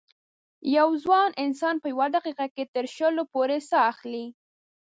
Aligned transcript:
یو 0.77 0.87
ځوان 1.03 1.29
انسان 1.45 1.75
په 1.81 1.87
یوه 1.93 2.07
دقیقه 2.15 2.45
کې 2.55 2.63
تر 2.73 2.85
شلو 2.95 3.23
پورې 3.33 3.57
سا 3.69 3.79
اخلي. 3.91 4.25